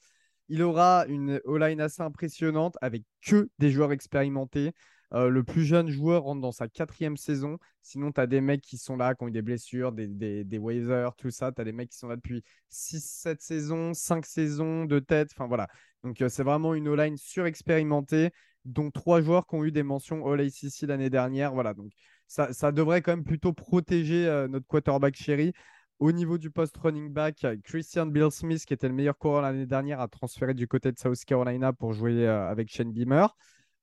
Il 0.50 0.62
aura 0.64 1.06
une 1.08 1.40
O-line 1.46 1.80
assez 1.80 2.02
impressionnante 2.02 2.78
avec 2.82 3.04
que 3.22 3.50
des 3.60 3.72
joueurs 3.72 3.92
expérimentés. 3.92 4.74
Euh, 5.14 5.28
le 5.28 5.44
plus 5.44 5.66
jeune 5.66 5.90
joueur 5.90 6.24
rentre 6.24 6.42
dans 6.42 6.52
sa 6.54 6.70
quatrième 6.70 7.18
saison. 7.18 7.58
Sinon, 7.82 8.12
tu 8.12 8.22
as 8.22 8.28
des 8.28 8.40
mecs 8.40 8.62
qui 8.62 8.78
sont 8.78 8.96
là, 8.96 9.14
qui 9.14 9.24
ont 9.24 9.28
eu 9.28 9.32
des 9.32 9.42
blessures, 9.42 9.92
des, 9.92 10.08
des, 10.08 10.58
waivers, 10.58 11.16
tout 11.16 11.32
ça. 11.32 11.52
Tu 11.52 11.62
as 11.62 11.66
des 11.66 11.74
mecs 11.74 11.90
qui 11.90 11.98
sont 11.98 12.08
là 12.08 12.16
depuis 12.16 12.44
6-7 12.72 13.38
saisons, 13.40 13.94
5 13.94 14.26
saisons 14.26 14.86
de 14.86 15.00
tête. 15.00 15.30
Enfin 15.34 15.48
voilà. 15.48 15.68
Donc, 16.04 16.22
euh, 16.22 16.30
c'est 16.30 16.44
vraiment 16.44 16.74
une 16.74 16.88
O-line 16.88 17.18
surexpérimentée, 17.18 18.32
dont 18.64 18.90
trois 18.90 19.22
joueurs 19.22 19.48
qui 19.48 19.56
ont 19.56 19.66
eu 19.66 19.72
des 19.72 19.84
mentions 19.84 20.26
All-ACC 20.26 20.84
l'année 20.84 21.10
dernière. 21.10 21.54
Voilà. 21.54 21.74
Donc, 21.74 21.92
ça, 22.32 22.72
devrait 22.72 23.02
quand 23.02 23.12
même 23.12 23.24
plutôt 23.24 23.54
protéger 23.54 24.28
euh, 24.28 24.48
notre 24.48 24.68
quarterback 24.68 25.16
chéri. 25.16 25.54
Au 26.00 26.12
niveau 26.12 26.38
du 26.38 26.50
post 26.50 26.76
running 26.78 27.10
back, 27.10 27.46
Christian 27.64 28.08
Bill 28.08 28.32
Smith, 28.32 28.66
qui 28.66 28.74
était 28.74 28.88
le 28.88 28.94
meilleur 28.96 29.18
coureur 29.18 29.42
l'année 29.44 29.68
dernière, 29.68 30.00
a 30.02 30.08
transféré 30.08 30.54
du 30.54 30.68
côté 30.68 30.92
de 30.92 30.98
South 30.98 31.24
Carolina 31.26 31.74
pour 31.74 31.94
jouer 31.94 32.28
avec 32.28 32.72
Shane 32.72 32.92
Beamer. 32.92 33.28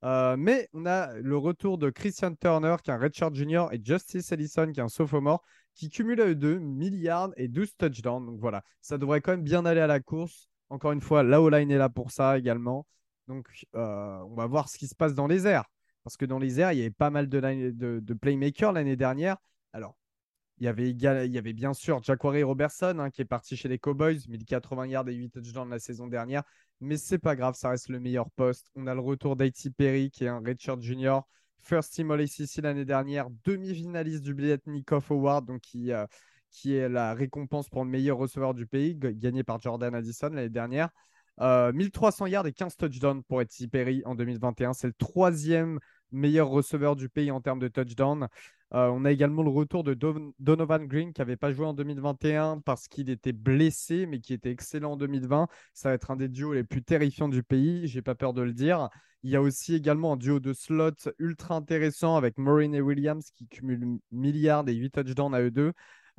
Euh, 0.04 0.36
mais 0.38 0.68
on 0.74 0.86
a 0.86 1.12
le 1.14 1.36
retour 1.36 1.78
de 1.78 1.90
Christian 1.90 2.34
Turner, 2.34 2.76
qui 2.82 2.90
est 2.90 2.94
un 2.94 2.98
Richard 2.98 3.34
Jr., 3.34 3.66
et 3.72 3.80
Justice 3.82 4.30
Ellison, 4.30 4.70
qui 4.72 4.80
est 4.80 4.82
un 4.82 4.88
sophomore, 4.88 5.42
qui 5.74 5.90
cumule 5.90 6.20
à 6.20 6.26
eux 6.26 6.34
deux 6.34 6.58
milliards 6.58 7.30
et 7.36 7.48
12 7.48 7.76
touchdowns. 7.76 8.26
Donc 8.26 8.40
voilà, 8.40 8.62
ça 8.80 8.98
devrait 8.98 9.20
quand 9.20 9.32
même 9.32 9.42
bien 9.42 9.64
aller 9.64 9.80
à 9.80 9.86
la 9.86 10.00
course. 10.00 10.48
Encore 10.70 10.92
une 10.92 11.00
fois, 11.00 11.22
la 11.22 11.40
O-line 11.40 11.70
est 11.70 11.78
là 11.78 11.88
pour 11.88 12.10
ça 12.10 12.38
également. 12.38 12.86
Donc 13.26 13.46
euh, 13.74 14.18
on 14.30 14.34
va 14.34 14.46
voir 14.46 14.68
ce 14.68 14.78
qui 14.78 14.86
se 14.86 14.94
passe 14.94 15.14
dans 15.14 15.26
les 15.26 15.46
airs. 15.46 15.64
Parce 16.08 16.16
que 16.16 16.24
dans 16.24 16.38
les 16.38 16.58
airs, 16.58 16.72
il 16.72 16.78
y 16.78 16.80
avait 16.80 16.90
pas 16.90 17.10
mal 17.10 17.28
de, 17.28 18.14
playmakers 18.14 18.72
l'année 18.72 18.96
dernière. 18.96 19.36
Alors, 19.74 19.94
il 20.56 20.64
y 20.64 20.66
avait, 20.66 21.52
bien 21.52 21.74
sûr 21.74 22.02
Jacquari 22.02 22.42
Robertson 22.42 22.96
hein, 22.98 23.10
qui 23.10 23.20
est 23.20 23.26
parti 23.26 23.58
chez 23.58 23.68
les 23.68 23.78
Cowboys, 23.78 24.16
1080 24.26 24.86
yards 24.86 25.06
et 25.10 25.12
8 25.12 25.28
touchdowns 25.28 25.68
la 25.68 25.78
saison 25.78 26.06
dernière. 26.06 26.44
Mais 26.80 26.96
c'est 26.96 27.18
pas 27.18 27.36
grave, 27.36 27.56
ça 27.56 27.68
reste 27.68 27.90
le 27.90 28.00
meilleur 28.00 28.30
poste. 28.30 28.70
On 28.74 28.86
a 28.86 28.94
le 28.94 29.02
retour 29.02 29.36
d'A.T. 29.36 29.68
Perry 29.76 30.10
qui 30.10 30.24
est 30.24 30.28
un 30.28 30.40
Richard 30.42 30.80
Jr. 30.80 31.18
First 31.60 31.92
team 31.92 32.10
All-ACC 32.10 32.62
l'année 32.62 32.86
dernière, 32.86 33.28
demi-finaliste 33.44 34.22
du 34.22 34.32
Biletnikoff 34.32 35.10
Award, 35.10 35.44
donc 35.44 35.60
qui, 35.60 35.92
euh, 35.92 36.06
qui 36.50 36.74
est 36.74 36.88
la 36.88 37.12
récompense 37.12 37.68
pour 37.68 37.84
le 37.84 37.90
meilleur 37.90 38.16
receveur 38.16 38.54
du 38.54 38.66
pays, 38.66 38.96
gagné 38.96 39.44
par 39.44 39.60
Jordan 39.60 39.94
Addison 39.94 40.30
l'année 40.30 40.48
dernière. 40.48 40.88
1300 41.40 42.24
euh, 42.24 42.28
yards 42.28 42.46
et 42.46 42.52
15 42.52 42.76
touchdowns 42.76 43.22
pour 43.24 43.40
A.T. 43.40 43.68
Perry 43.68 44.02
en 44.04 44.14
2021. 44.14 44.72
C'est 44.72 44.88
le 44.88 44.92
troisième 44.92 45.78
meilleur 46.12 46.48
receveur 46.48 46.96
du 46.96 47.08
pays 47.08 47.30
en 47.30 47.40
termes 47.40 47.58
de 47.58 47.68
touchdown. 47.68 48.28
Euh, 48.74 48.88
on 48.88 49.04
a 49.04 49.10
également 49.10 49.42
le 49.42 49.50
retour 49.50 49.82
de 49.82 49.94
Donovan 50.38 50.86
Green 50.86 51.12
qui 51.12 51.20
n'avait 51.20 51.36
pas 51.36 51.52
joué 51.52 51.66
en 51.66 51.72
2021 51.72 52.60
parce 52.60 52.86
qu'il 52.86 53.08
était 53.08 53.32
blessé, 53.32 54.06
mais 54.06 54.20
qui 54.20 54.34
était 54.34 54.50
excellent 54.50 54.92
en 54.92 54.96
2020. 54.96 55.48
Ça 55.72 55.88
va 55.88 55.94
être 55.94 56.10
un 56.10 56.16
des 56.16 56.28
duos 56.28 56.52
les 56.52 56.64
plus 56.64 56.82
terrifiants 56.82 57.28
du 57.28 57.42
pays, 57.42 57.86
j'ai 57.86 58.02
pas 58.02 58.14
peur 58.14 58.34
de 58.34 58.42
le 58.42 58.52
dire. 58.52 58.88
Il 59.22 59.30
y 59.30 59.36
a 59.36 59.42
aussi 59.42 59.74
également 59.74 60.12
un 60.12 60.16
duo 60.16 60.38
de 60.38 60.52
slots 60.52 61.10
ultra 61.18 61.56
intéressant 61.56 62.16
avec 62.16 62.38
Maureen 62.38 62.74
et 62.74 62.80
Williams 62.80 63.30
qui 63.34 63.48
cumulent 63.48 63.98
milliards 64.12 64.68
et 64.68 64.74
8 64.74 64.90
touchdowns 64.90 65.34
à 65.34 65.40
eux 65.40 65.50
deux 65.50 65.72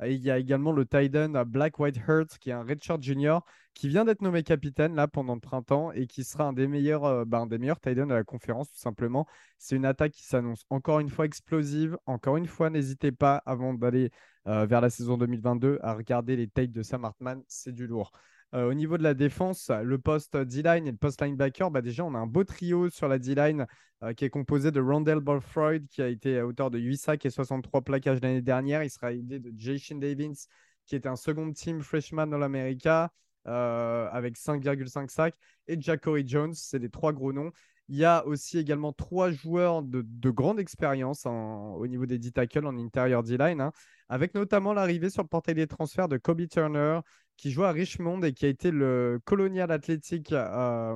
il 0.06 0.22
y 0.22 0.30
a 0.30 0.38
également 0.38 0.72
le 0.72 0.86
Titan 0.86 1.44
Black 1.46 1.78
White 1.78 2.00
Hurt, 2.08 2.38
qui 2.38 2.50
est 2.50 2.54
un 2.54 2.62
Richard 2.62 3.00
Jr., 3.02 3.38
qui 3.74 3.88
vient 3.88 4.04
d'être 4.04 4.22
nommé 4.22 4.42
capitaine 4.42 4.94
là 4.94 5.08
pendant 5.08 5.34
le 5.34 5.40
printemps 5.40 5.92
et 5.92 6.06
qui 6.06 6.24
sera 6.24 6.44
un 6.44 6.52
des 6.52 6.66
meilleurs, 6.66 7.04
euh, 7.04 7.24
bah, 7.24 7.44
meilleurs 7.46 7.80
Titan 7.80 8.06
de 8.06 8.14
la 8.14 8.24
conférence, 8.24 8.70
tout 8.70 8.78
simplement. 8.78 9.26
C'est 9.58 9.76
une 9.76 9.84
attaque 9.84 10.12
qui 10.12 10.24
s'annonce 10.24 10.64
encore 10.70 11.00
une 11.00 11.10
fois 11.10 11.24
explosive. 11.26 11.98
Encore 12.06 12.36
une 12.36 12.46
fois, 12.46 12.70
n'hésitez 12.70 13.12
pas, 13.12 13.42
avant 13.46 13.74
d'aller 13.74 14.10
euh, 14.46 14.66
vers 14.66 14.80
la 14.80 14.90
saison 14.90 15.16
2022, 15.18 15.78
à 15.82 15.94
regarder 15.94 16.36
les 16.36 16.48
tapes 16.48 16.72
de 16.72 16.82
Sam 16.82 17.04
Hartman. 17.04 17.42
C'est 17.46 17.72
du 17.72 17.86
lourd. 17.86 18.12
Euh, 18.52 18.68
au 18.68 18.74
niveau 18.74 18.98
de 18.98 19.02
la 19.04 19.14
défense, 19.14 19.70
le 19.70 19.98
poste 19.98 20.36
D-line 20.36 20.86
et 20.86 20.90
le 20.90 20.96
poste 20.96 21.22
linebacker, 21.22 21.70
bah 21.70 21.82
déjà, 21.82 22.04
on 22.04 22.14
a 22.14 22.18
un 22.18 22.26
beau 22.26 22.42
trio 22.42 22.90
sur 22.90 23.06
la 23.06 23.18
D-line 23.18 23.66
euh, 24.02 24.12
qui 24.12 24.24
est 24.24 24.30
composé 24.30 24.72
de 24.72 24.80
Rondell 24.80 25.20
Balfroyd, 25.20 25.86
qui 25.88 26.02
a 26.02 26.08
été 26.08 26.38
à 26.38 26.46
hauteur 26.46 26.70
de 26.70 26.78
8 26.78 26.96
sacs 26.96 27.26
et 27.26 27.30
63 27.30 27.82
plaquages 27.82 28.20
l'année 28.20 28.42
dernière. 28.42 28.82
Il 28.82 28.90
sera 28.90 29.12
aidé 29.12 29.38
de 29.38 29.52
Jason 29.56 29.96
Davis, 29.96 30.48
qui 30.86 30.96
est 30.96 31.06
un 31.06 31.16
second 31.16 31.52
team 31.52 31.80
freshman 31.80 32.32
All-America 32.32 33.12
euh, 33.46 34.08
avec 34.10 34.36
5,5 34.36 35.08
sacs, 35.10 35.36
et 35.68 35.80
Jackory 35.80 36.26
Jones. 36.26 36.54
C'est 36.54 36.78
les 36.80 36.90
trois 36.90 37.12
gros 37.12 37.32
noms. 37.32 37.52
Il 37.88 37.96
y 37.96 38.04
a 38.04 38.24
aussi 38.26 38.58
également 38.58 38.92
trois 38.92 39.30
joueurs 39.30 39.82
de, 39.82 40.30
grande 40.30 40.60
expérience 40.60 41.26
au 41.26 41.86
niveau 41.88 42.06
des 42.06 42.18
D-tackles 42.18 42.66
en 42.66 42.78
intérieur 42.78 43.22
D-line, 43.24 43.60
hein, 43.60 43.72
avec 44.08 44.34
notamment 44.34 44.72
l'arrivée 44.72 45.10
sur 45.10 45.22
le 45.22 45.28
portail 45.28 45.56
des 45.56 45.66
transferts 45.66 46.06
de 46.08 46.16
Kobe 46.16 46.46
Turner, 46.46 47.00
qui 47.40 47.50
joue 47.50 47.64
à 47.64 47.72
Richmond 47.72 48.20
et 48.22 48.34
qui 48.34 48.44
a 48.44 48.48
été 48.48 48.70
le 48.70 49.18
Colonial 49.24 49.70
Athletic 49.70 50.30
euh, 50.32 50.94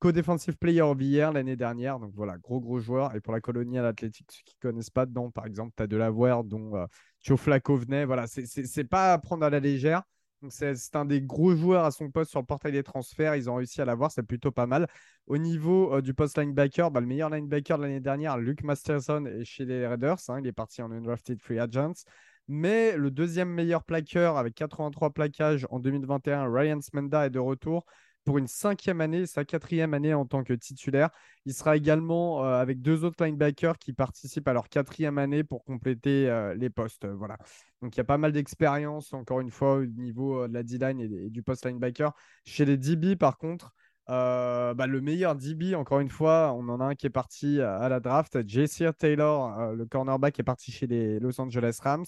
co-defensive 0.00 0.56
player 0.56 0.80
of 0.80 0.98
the 0.98 1.02
year 1.02 1.32
l'année 1.32 1.54
dernière. 1.54 2.00
Donc 2.00 2.12
voilà, 2.16 2.36
gros 2.36 2.60
gros 2.60 2.80
joueur. 2.80 3.14
Et 3.14 3.20
pour 3.20 3.32
la 3.32 3.40
Colonial 3.40 3.86
Athletic, 3.86 4.26
ceux 4.28 4.42
qui 4.44 4.56
ne 4.60 4.70
connaissent 4.70 4.90
pas 4.90 5.06
dedans, 5.06 5.30
par 5.30 5.46
exemple, 5.46 5.72
tu 5.76 5.82
as 5.84 5.86
de 5.86 5.96
la 5.96 6.10
voir 6.10 6.42
dont 6.42 6.74
euh, 6.74 6.86
Tio 7.20 7.36
Flacco 7.36 7.76
venait. 7.76 8.04
Voilà, 8.04 8.26
c'est 8.26 8.84
pas 8.84 9.12
à 9.12 9.18
prendre 9.18 9.44
à 9.44 9.50
la 9.50 9.60
légère. 9.60 10.02
Donc 10.42 10.52
c'est 10.52 10.96
un 10.96 11.04
des 11.04 11.20
gros 11.20 11.54
joueurs 11.54 11.84
à 11.84 11.92
son 11.92 12.10
poste 12.10 12.32
sur 12.32 12.40
le 12.40 12.46
portail 12.46 12.72
des 12.72 12.82
transferts. 12.82 13.36
Ils 13.36 13.48
ont 13.48 13.54
réussi 13.54 13.80
à 13.80 13.84
l'avoir, 13.84 14.10
c'est 14.10 14.24
plutôt 14.24 14.50
pas 14.50 14.66
mal. 14.66 14.88
Au 15.28 15.38
niveau 15.38 15.94
euh, 15.94 16.00
du 16.00 16.12
post 16.12 16.38
linebacker, 16.38 16.90
bah, 16.90 17.00
le 17.00 17.06
meilleur 17.06 17.30
linebacker 17.30 17.78
de 17.78 17.82
l'année 17.84 18.00
dernière, 18.00 18.36
Luke 18.36 18.64
Masterson, 18.64 19.26
est 19.26 19.44
chez 19.44 19.64
les 19.64 19.86
Raiders. 19.86 20.18
Hein. 20.28 20.40
il 20.40 20.46
est 20.48 20.52
parti 20.52 20.82
en 20.82 20.90
undrafted 20.90 21.40
free 21.40 21.60
agents. 21.60 22.04
Mais 22.48 22.96
le 22.96 23.10
deuxième 23.10 23.50
meilleur 23.50 23.84
plaqueur 23.84 24.38
avec 24.38 24.54
83 24.54 25.10
plaquages 25.10 25.66
en 25.70 25.80
2021, 25.80 26.50
Ryan 26.50 26.80
Smenda, 26.80 27.26
est 27.26 27.30
de 27.30 27.38
retour 27.38 27.84
pour 28.24 28.36
une 28.36 28.46
cinquième 28.46 29.00
année, 29.00 29.24
sa 29.24 29.46
quatrième 29.46 29.94
année 29.94 30.12
en 30.12 30.26
tant 30.26 30.44
que 30.44 30.52
titulaire. 30.52 31.08
Il 31.46 31.54
sera 31.54 31.78
également 31.78 32.44
euh, 32.44 32.60
avec 32.60 32.82
deux 32.82 33.04
autres 33.04 33.24
linebackers 33.24 33.78
qui 33.78 33.94
participent 33.94 34.48
à 34.48 34.52
leur 34.52 34.68
quatrième 34.68 35.16
année 35.16 35.44
pour 35.44 35.64
compléter 35.64 36.28
euh, 36.28 36.54
les 36.54 36.68
postes. 36.68 37.06
voilà. 37.06 37.38
Donc 37.80 37.96
il 37.96 37.98
y 37.98 38.00
a 38.00 38.04
pas 38.04 38.18
mal 38.18 38.32
d'expérience, 38.32 39.14
encore 39.14 39.40
une 39.40 39.50
fois, 39.50 39.76
au 39.76 39.86
niveau 39.86 40.42
euh, 40.42 40.48
de 40.48 40.52
la 40.52 40.62
D-line 40.62 41.00
et, 41.00 41.30
du 41.30 41.42
post 41.42 41.64
linebacker. 41.64 42.12
Chez 42.44 42.66
les 42.66 42.76
DB, 42.76 43.16
par 43.16 43.38
contre, 43.38 43.72
bah, 44.08 44.86
le 44.86 45.00
meilleur 45.00 45.36
DB, 45.36 45.74
encore 45.74 46.00
une 46.00 46.08
fois, 46.08 46.54
on 46.56 46.68
en 46.68 46.80
a 46.80 46.84
un 46.84 46.94
qui 46.94 47.06
est 47.06 47.10
parti 47.10 47.60
à 47.60 47.88
la 47.88 48.00
draft. 48.00 48.38
J.C. 48.46 48.88
Taylor, 48.98 49.74
le 49.74 49.86
cornerback, 49.86 50.38
est 50.40 50.44
parti 50.44 50.72
chez 50.72 50.86
les 50.86 51.20
Los 51.20 51.40
Angeles 51.40 51.78
Rams. 51.82 52.06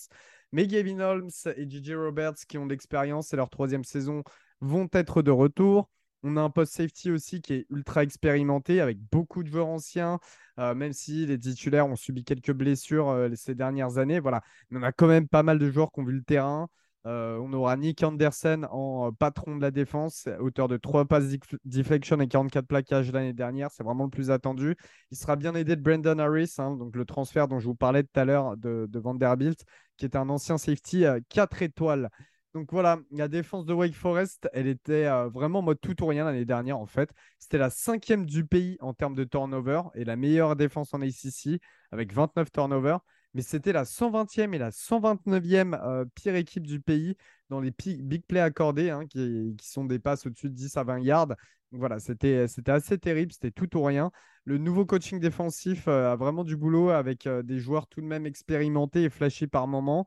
Mais 0.53 0.67
Gavin 0.67 1.01
Holmes 1.01 1.31
et 1.57 1.69
J.J. 1.69 1.95
Roberts, 1.95 2.47
qui 2.49 2.59
ont 2.59 2.67
de 2.67 2.71
l'expérience 2.73 3.33
et 3.33 3.37
leur 3.37 3.51
troisième 3.51 3.85
saison, 3.85 4.25
vont 4.61 4.89
être 4.93 5.23
de 5.23 5.31
retour. 5.31 5.89
On 6.23 6.37
a 6.37 6.41
un 6.43 6.51
post 6.51 6.75
safety 6.75 7.11
aussi 7.11 7.41
qui 7.41 7.55
est 7.55 7.67
ultra 7.71 8.03
expérimenté 8.03 8.81
avec 8.81 8.99
beaucoup 9.11 9.43
de 9.43 9.49
joueurs 9.49 9.69
anciens, 9.69 10.19
euh, 10.59 10.75
même 10.75 10.93
si 10.93 11.25
les 11.25 11.39
titulaires 11.39 11.87
ont 11.87 11.97
subi 11.97 12.25
quelques 12.25 12.53
blessures 12.53 13.09
euh, 13.09 13.31
ces 13.35 13.55
dernières 13.55 13.97
années. 13.97 14.21
Voilà, 14.21 14.43
on 14.71 14.83
a 14.83 14.93
quand 14.93 15.07
même 15.07 15.29
pas 15.29 15.43
mal 15.43 15.59
de 15.59 15.71
joueurs 15.71 15.91
qui 15.93 16.01
ont 16.01 16.05
vu 16.05 16.13
le 16.13 16.23
terrain. 16.23 16.69
Euh, 17.07 17.39
on 17.43 17.53
aura 17.55 17.77
Nick 17.77 18.03
Anderson 18.03 18.67
en 18.71 19.11
patron 19.13 19.57
de 19.57 19.63
la 19.63 19.71
défense, 19.71 20.29
auteur 20.39 20.69
de 20.69 20.77
3 20.77 21.07
passes 21.07 21.35
deflection 21.65 22.21
et 22.21 22.29
44 22.29 22.67
plaquages 22.67 23.11
l'année 23.11 23.33
dernière. 23.33 23.71
C'est 23.71 23.83
vraiment 23.83 24.05
le 24.05 24.11
plus 24.11 24.31
attendu. 24.31 24.77
Il 25.11 25.17
sera 25.17 25.37
bien 25.37 25.55
aidé 25.55 25.77
de 25.77 25.83
Brandon 25.83 26.19
Harris, 26.19 26.55
hein, 26.59 26.77
donc 26.77 26.95
le 26.97 27.05
transfert 27.05 27.49
dont 27.49 27.59
je 27.59 27.67
vous 27.67 27.75
parlais 27.75 28.03
tout 28.03 28.21
à 28.21 28.25
l'heure 28.25 28.57
de, 28.57 28.87
de 28.89 28.99
Vanderbilt, 28.99 29.65
qui 29.97 30.05
est 30.05 30.17
un 30.17 30.29
ancien 30.29 30.59
safety 30.59 31.05
4 31.31 31.63
étoiles. 31.63 32.11
Donc 32.53 32.73
voilà, 32.73 32.99
la 33.13 33.29
défense 33.29 33.65
de 33.65 33.73
Wake 33.73 33.95
Forest, 33.95 34.49
elle 34.53 34.67
était 34.67 35.07
euh, 35.07 35.29
vraiment 35.29 35.61
en 35.61 35.63
mode 35.63 35.81
tout 35.81 36.03
ou 36.03 36.07
rien 36.07 36.25
l'année 36.25 36.45
dernière 36.45 36.79
en 36.79 36.87
fait. 36.87 37.13
C'était 37.39 37.59
la 37.59 37.71
cinquième 37.71 38.27
du 38.27 38.45
pays 38.45 38.77
en 38.81 38.93
termes 38.93 39.15
de 39.15 39.23
turnover 39.23 39.83
et 39.95 40.05
la 40.05 40.17
meilleure 40.17 40.57
défense 40.57 40.93
en 40.93 41.01
ACC 41.01 41.61
avec 41.93 42.13
29 42.13 42.51
turnovers. 42.51 43.01
Mais 43.35 43.43
c'était 43.43 43.73
la 43.73 43.85
120e 43.85 44.55
et 44.55 44.59
la 44.59 44.71
129e 44.71 45.75
euh, 45.75 46.05
pire 46.15 46.35
équipe 46.35 46.67
du 46.67 46.81
pays 46.81 47.17
dans 47.49 47.61
les 47.61 47.71
big 47.71 48.25
plays 48.27 48.41
accordés, 48.41 48.91
hein, 48.91 49.07
qui, 49.07 49.57
sont 49.63 49.85
des 49.85 49.99
passes 49.99 50.27
au-dessus 50.27 50.49
de 50.49 50.55
10 50.55 50.77
à 50.77 50.85
20 50.85 51.01
yards. 51.01 51.29
Donc 51.29 51.79
voilà, 51.79 52.01
c'était 52.01 52.47
assez 52.67 52.99
terrible, 52.99 53.33
c'était 53.33 53.53
tout 53.53 53.77
ou 53.77 53.83
rien. 53.83 54.11
Le 54.45 54.59
nouveau 54.59 54.85
coaching 54.85 55.21
défensif 55.21 55.87
euh, 55.87 56.13
a 56.13 56.17
vraiment 56.17 56.43
du 56.43 56.57
boulot 56.57 56.91
avec 56.91 57.29
des 57.29 57.59
joueurs 57.61 57.87
tout 57.87 58.01
de 58.01 58.07
même 58.07 58.27
expérimentés 58.27 59.05
et 59.05 59.11
flashy 59.11 59.47
par 59.47 59.69
moment. 59.69 60.07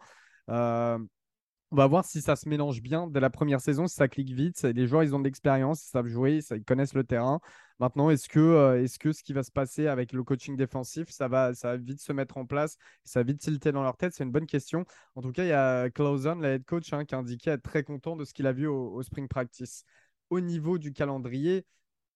On 1.74 1.76
va 1.76 1.88
voir 1.88 2.06
si 2.06 2.22
ça 2.22 2.36
se 2.36 2.48
mélange 2.48 2.84
bien 2.84 3.08
dès 3.08 3.20
la 3.20 3.32
première 3.32 3.60
saison, 3.60 3.88
si 3.88 3.96
ça 3.96 4.08
clique 4.08 4.30
vite. 4.30 4.62
Les 4.62 4.86
joueurs, 4.86 5.02
ils 5.02 5.16
ont 5.16 5.20
de 5.20 5.24
l'expérience, 5.24 5.84
ils 5.84 5.90
savent 5.90 6.06
jouer, 6.06 6.40
ils 6.52 6.64
connaissent 6.64 6.94
le 6.94 7.04
terrain. 7.04 7.40
Maintenant, 7.80 8.12
est-ce 8.12 8.30
que, 8.30 8.40
euh, 8.40 8.84
est-ce 8.84 9.00
que 9.00 9.12
ce 9.12 9.24
qui 9.24 9.34
va 9.34 9.42
se 9.42 9.52
passer 9.52 9.88
avec 9.88 10.14
le 10.14 10.24
coaching 10.24 10.56
défensif, 10.56 11.10
ça 11.10 11.28
va, 11.28 11.56
ça 11.56 11.70
va 11.70 11.78
vite 11.78 12.00
se 12.00 12.14
mettre 12.14 12.38
en 12.38 12.46
place, 12.46 12.78
ça 13.04 13.22
va 13.22 13.24
vite 13.24 13.40
tilter 13.40 13.72
dans 13.72 13.82
leur 13.82 13.98
tête? 13.98 14.14
C'est 14.14 14.24
une 14.24 14.32
bonne 14.32 14.46
question. 14.46 14.86
En 15.16 15.24
tout 15.24 15.32
cas, 15.32 15.46
il 15.46 15.48
y 15.48 15.52
a 15.52 15.90
Clausen, 15.90 16.40
la 16.42 16.50
head 16.54 16.64
coach, 16.64 16.94
hein, 16.94 17.06
qui 17.06 17.16
a 17.16 17.18
indiqué 17.18 17.50
être 17.50 17.64
très 17.64 17.82
content 17.82 18.16
de 18.16 18.24
ce 18.24 18.36
qu'il 18.36 18.46
a 18.46 18.52
vu 18.52 18.68
au 18.68 19.02
spring 19.02 19.28
practice. 19.28 19.84
Au 20.30 20.42
niveau 20.42 20.78
du 20.78 20.94
calendrier, 20.94 21.66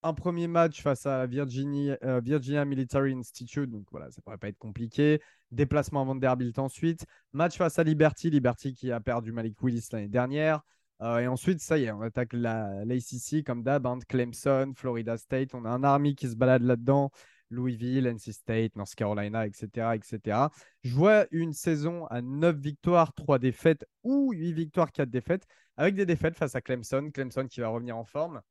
un 0.04 0.14
premier 0.14 0.48
match 0.48 0.82
face 0.82 1.06
à 1.06 1.26
Virginia, 1.26 1.98
euh, 2.04 2.22
Virginia 2.24 2.66
Military 2.66 3.14
Institute, 3.14 3.70
donc 3.70 3.86
voilà, 3.92 4.12
ça 4.12 4.22
pourrait 4.22 4.38
pas 4.38 4.50
être 4.50 4.58
compliqué. 4.58 5.22
Déplacement 5.52 6.02
à 6.02 6.06
Vanderbilt 6.06 6.60
ensuite. 6.60 7.06
Match 7.34 7.58
face 7.58 7.80
à 7.80 7.84
Liberty, 7.84 8.30
Liberty 8.30 8.74
qui 8.74 8.92
a 8.92 9.00
perdu 9.00 9.32
Malik 9.32 9.62
Willis 9.62 9.88
l'année 9.92 10.08
dernière. 10.08 10.62
Euh, 11.02 11.20
et 11.20 11.28
ensuite, 11.28 11.60
ça 11.60 11.78
y 11.78 11.86
est, 11.86 11.92
on 11.92 12.02
attaque 12.02 12.34
l'ACC 12.34 13.44
comme 13.46 13.64
d'hab, 13.64 13.86
hein, 13.86 14.00
Clemson, 14.08 14.74
Florida 14.76 15.18
State. 15.18 15.54
On 15.54 15.66
a 15.66 15.70
un 15.70 15.84
Army 15.84 16.16
qui 16.16 16.28
se 16.30 16.36
balade 16.36 16.64
là-dedans. 16.64 17.12
Louisville, 17.50 18.08
NC 18.08 18.34
State, 18.34 18.76
North 18.76 18.94
Carolina, 18.96 19.46
etc., 19.48 19.96
etc. 19.96 20.48
Je 20.84 20.94
vois 20.94 21.28
une 21.32 21.54
saison 21.54 22.06
à 22.08 22.22
9 22.22 22.58
victoires, 22.58 23.14
3 23.14 23.40
défaites 23.40 23.86
ou 24.04 24.34
8 24.34 24.52
victoires, 24.52 24.92
4 24.92 25.10
défaites, 25.10 25.48
avec 25.78 25.96
des 25.96 26.06
défaites 26.06 26.36
face 26.36 26.56
à 26.56 26.62
Clemson. 26.62 27.10
Clemson 27.14 27.48
qui 27.48 27.62
va 27.62 27.70
revenir 27.70 27.98
en 27.98 28.04
forme. 28.04 28.42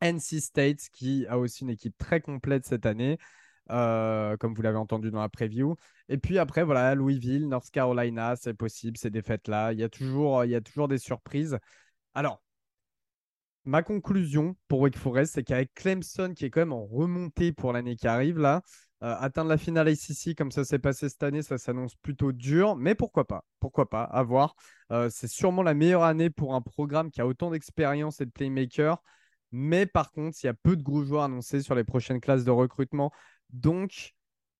NC 0.00 0.40
State 0.40 0.88
qui 0.92 1.26
a 1.28 1.38
aussi 1.38 1.64
une 1.64 1.70
équipe 1.70 1.96
très 1.98 2.20
complète 2.20 2.66
cette 2.66 2.86
année. 2.86 3.18
Euh, 3.70 4.36
comme 4.36 4.54
vous 4.54 4.62
l'avez 4.62 4.78
entendu 4.78 5.10
dans 5.10 5.20
la 5.20 5.28
preview. 5.28 5.74
Et 6.08 6.18
puis 6.18 6.38
après, 6.38 6.62
voilà, 6.62 6.94
Louisville, 6.94 7.48
North 7.48 7.68
Carolina, 7.70 8.36
c'est 8.36 8.54
possible, 8.54 8.96
ces 8.96 9.10
défaites-là. 9.10 9.72
Il, 9.72 9.80
y 9.80 9.82
a 9.82 9.88
toujours, 9.88 10.44
il 10.44 10.52
y 10.52 10.54
a 10.54 10.60
toujours 10.60 10.86
des 10.86 10.98
surprises. 10.98 11.58
Alors, 12.14 12.40
ma 13.64 13.82
conclusion 13.82 14.56
pour 14.68 14.80
Wake 14.80 14.96
Forest, 14.96 15.34
c'est 15.34 15.42
qu'avec 15.42 15.74
Clemson, 15.74 16.32
qui 16.34 16.44
est 16.44 16.50
quand 16.50 16.60
même 16.60 16.72
en 16.72 16.86
remontée 16.86 17.52
pour 17.52 17.72
l'année 17.72 17.96
qui 17.96 18.06
arrive, 18.06 18.38
là, 18.38 18.62
euh, 19.02 19.14
atteindre 19.18 19.50
la 19.50 19.58
finale 19.58 19.88
ACC 19.88 20.34
comme 20.36 20.50
ça 20.50 20.64
s'est 20.64 20.78
passé 20.78 21.08
cette 21.08 21.22
année, 21.22 21.42
ça 21.42 21.58
s'annonce 21.58 21.96
plutôt 21.96 22.32
dur, 22.32 22.76
mais 22.76 22.94
pourquoi 22.94 23.26
pas? 23.26 23.44
Pourquoi 23.60 23.90
pas? 23.90 24.04
À 24.04 24.22
voir. 24.22 24.54
Euh, 24.92 25.08
c'est 25.10 25.28
sûrement 25.28 25.62
la 25.62 25.74
meilleure 25.74 26.04
année 26.04 26.30
pour 26.30 26.54
un 26.54 26.62
programme 26.62 27.10
qui 27.10 27.20
a 27.20 27.26
autant 27.26 27.50
d'expérience 27.50 28.20
et 28.20 28.26
de 28.26 28.30
playmaker. 28.30 29.02
Mais 29.58 29.86
par 29.86 30.12
contre, 30.12 30.36
il 30.42 30.46
y 30.46 30.48
a 30.50 30.54
peu 30.54 30.76
de 30.76 30.82
gros 30.82 31.02
joueurs 31.02 31.22
annoncés 31.22 31.62
sur 31.62 31.74
les 31.74 31.82
prochaines 31.82 32.20
classes 32.20 32.44
de 32.44 32.50
recrutement. 32.50 33.10
Donc, 33.48 34.14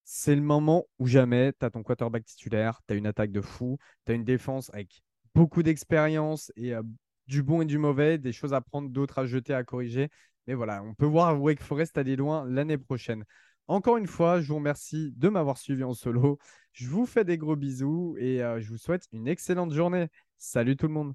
c'est 0.04 0.34
le 0.34 0.40
moment 0.40 0.86
où 0.98 1.06
jamais 1.06 1.52
tu 1.52 1.66
as 1.66 1.70
ton 1.70 1.82
quarterback 1.82 2.24
titulaire, 2.24 2.80
tu 2.88 2.94
as 2.94 2.96
une 2.96 3.06
attaque 3.06 3.30
de 3.30 3.42
fou, 3.42 3.76
tu 4.06 4.12
as 4.12 4.14
une 4.14 4.24
défense 4.24 4.70
avec 4.72 5.02
beaucoup 5.34 5.62
d'expérience 5.62 6.50
et 6.56 6.74
euh, 6.74 6.82
du 7.26 7.42
bon 7.42 7.60
et 7.60 7.66
du 7.66 7.76
mauvais, 7.76 8.16
des 8.16 8.32
choses 8.32 8.54
à 8.54 8.62
prendre, 8.62 8.88
d'autres 8.88 9.18
à 9.18 9.26
jeter, 9.26 9.52
à 9.52 9.64
corriger. 9.64 10.08
Mais 10.46 10.54
voilà, 10.54 10.82
on 10.82 10.94
peut 10.94 11.04
voir 11.04 11.42
Wake 11.42 11.60
Forest 11.60 11.98
aller 11.98 12.16
loin 12.16 12.46
l'année 12.48 12.78
prochaine. 12.78 13.24
Encore 13.68 13.98
une 13.98 14.06
fois, 14.06 14.40
je 14.40 14.48
vous 14.48 14.54
remercie 14.56 15.12
de 15.16 15.28
m'avoir 15.28 15.58
suivi 15.58 15.84
en 15.84 15.92
solo. 15.92 16.38
Je 16.72 16.88
vous 16.88 17.04
fais 17.04 17.24
des 17.24 17.36
gros 17.36 17.56
bisous 17.56 18.16
et 18.18 18.42
euh, 18.42 18.60
je 18.60 18.70
vous 18.70 18.78
souhaite 18.78 19.06
une 19.12 19.28
excellente 19.28 19.74
journée. 19.74 20.08
Salut 20.38 20.74
tout 20.74 20.86
le 20.86 20.94
monde. 20.94 21.14